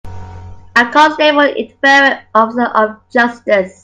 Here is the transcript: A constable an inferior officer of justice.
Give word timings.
A 0.77 0.89
constable 0.91 1.41
an 1.41 1.55
inferior 1.55 2.25
officer 2.33 2.63
of 2.63 3.07
justice. 3.11 3.79